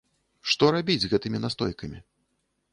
Што 0.53 0.69
рабіць 0.77 0.97
з 1.05 1.11
гэтымі 1.13 1.43
настойкамі? 1.45 1.99